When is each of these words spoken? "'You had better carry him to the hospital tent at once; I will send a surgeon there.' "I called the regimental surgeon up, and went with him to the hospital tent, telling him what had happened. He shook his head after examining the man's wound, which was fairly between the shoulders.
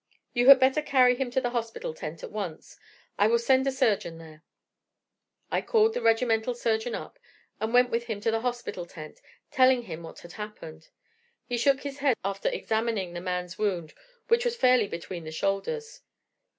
"'You 0.33 0.47
had 0.47 0.59
better 0.59 0.81
carry 0.81 1.13
him 1.15 1.29
to 1.29 1.39
the 1.39 1.51
hospital 1.51 1.93
tent 1.93 2.23
at 2.23 2.31
once; 2.31 2.79
I 3.19 3.27
will 3.27 3.37
send 3.37 3.67
a 3.67 3.71
surgeon 3.71 4.17
there.' 4.17 4.43
"I 5.51 5.61
called 5.61 5.93
the 5.93 6.01
regimental 6.01 6.55
surgeon 6.55 6.95
up, 6.95 7.19
and 7.59 7.71
went 7.71 7.91
with 7.91 8.05
him 8.05 8.19
to 8.21 8.31
the 8.31 8.41
hospital 8.41 8.87
tent, 8.87 9.21
telling 9.51 9.83
him 9.83 10.01
what 10.01 10.21
had 10.21 10.31
happened. 10.31 10.89
He 11.45 11.55
shook 11.59 11.81
his 11.81 11.99
head 11.99 12.17
after 12.25 12.49
examining 12.49 13.13
the 13.13 13.21
man's 13.21 13.59
wound, 13.59 13.93
which 14.27 14.43
was 14.43 14.55
fairly 14.57 14.87
between 14.87 15.23
the 15.23 15.31
shoulders. 15.31 16.01